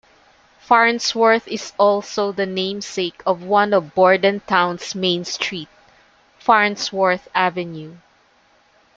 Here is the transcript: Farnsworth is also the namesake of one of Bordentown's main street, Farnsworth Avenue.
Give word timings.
Farnsworth 0.59 1.47
is 1.47 1.73
also 1.77 2.31
the 2.31 2.47
namesake 2.47 3.21
of 3.23 3.43
one 3.43 3.71
of 3.71 3.93
Bordentown's 3.93 4.95
main 4.95 5.23
street, 5.25 5.67
Farnsworth 6.39 7.27
Avenue. 7.35 7.97